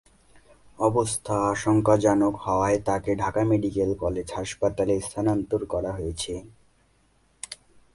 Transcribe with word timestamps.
অবস্থা 0.79 1.35
আশঙ্কাজনক 1.53 2.33
হওয়ায় 2.45 2.79
তাঁকে 2.87 3.11
ঢাকা 3.15 3.41
মেডিকেল 3.51 3.89
কলেজ 3.95 4.27
হাসপাতালে 4.37 4.95
স্থানান্তর 5.01 5.61
করা 5.65 5.91
হয়েছে। 5.97 6.33